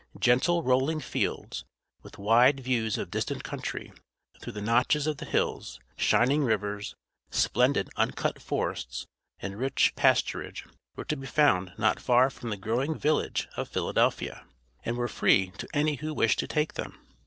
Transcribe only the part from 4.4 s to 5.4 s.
the notches of the